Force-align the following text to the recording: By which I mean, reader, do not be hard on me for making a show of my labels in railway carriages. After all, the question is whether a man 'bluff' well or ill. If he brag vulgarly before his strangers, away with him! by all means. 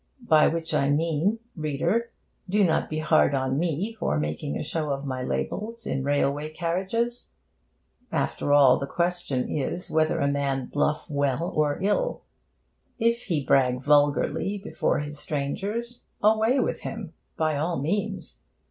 By 0.27 0.47
which 0.47 0.73
I 0.73 0.89
mean, 0.89 1.37
reader, 1.55 2.09
do 2.49 2.63
not 2.63 2.89
be 2.89 2.97
hard 2.97 3.35
on 3.35 3.59
me 3.59 3.93
for 3.93 4.17
making 4.17 4.57
a 4.57 4.63
show 4.63 4.89
of 4.91 5.05
my 5.05 5.21
labels 5.21 5.85
in 5.85 6.03
railway 6.03 6.49
carriages. 6.51 7.29
After 8.11 8.51
all, 8.51 8.79
the 8.79 8.87
question 8.87 9.47
is 9.47 9.91
whether 9.91 10.19
a 10.19 10.27
man 10.27 10.65
'bluff' 10.73 11.05
well 11.07 11.51
or 11.55 11.77
ill. 11.83 12.23
If 12.97 13.25
he 13.25 13.45
brag 13.45 13.83
vulgarly 13.83 14.57
before 14.57 15.01
his 15.01 15.19
strangers, 15.19 16.03
away 16.23 16.59
with 16.59 16.81
him! 16.81 17.13
by 17.37 17.55
all 17.55 17.79
means. 17.79 18.41